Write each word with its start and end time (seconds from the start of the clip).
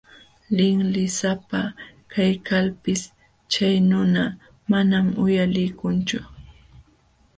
Linlisapa 0.57 1.61
kaykalpis 2.11 3.01
chay 3.51 3.75
nuna 3.89 4.23
manam 4.71 5.05
uyalikunchu. 5.23 6.17